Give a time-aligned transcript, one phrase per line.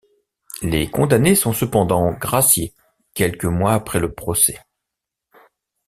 [0.63, 2.73] Les condamnés sont cependant graciés
[3.13, 4.57] quelques mois après le procès.